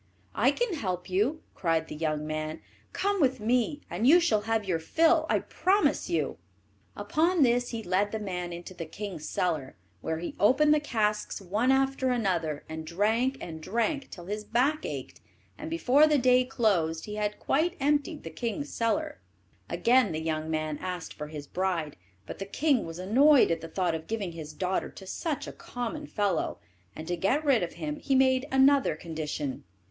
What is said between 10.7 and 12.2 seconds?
the casks one after